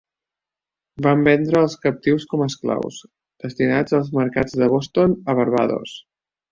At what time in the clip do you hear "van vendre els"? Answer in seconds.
1.07-1.75